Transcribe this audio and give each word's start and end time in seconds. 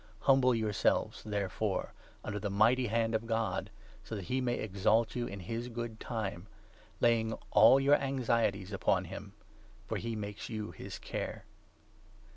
Humble 0.21 0.55
yourselves, 0.55 1.21
therefore, 1.21 1.93
under 2.25 2.39
the 2.39 2.49
mighty 2.49 2.85
6 2.85 2.89
^"rtatfons. 2.93 2.97
hand 2.97 3.13
of 3.13 3.27
God, 3.27 3.69
so 4.03 4.15
that 4.15 4.23
he 4.23 4.41
may 4.41 4.55
exalt 4.55 5.15
you 5.15 5.27
in 5.27 5.41
his 5.41 5.67
good 5.69 5.99
time, 5.99 6.47
laying 6.99 7.33
all 7.51 7.79
your 7.79 7.97
anxieties 7.97 8.71
upon 8.71 9.05
him, 9.05 9.33
7 9.83 9.85
for 9.85 9.97
he 9.97 10.15
makes 10.15 10.49
you 10.49 10.71
his 10.71 10.97
care. 10.97 11.45